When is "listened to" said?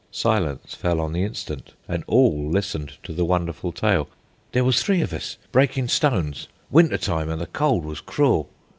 2.49-3.13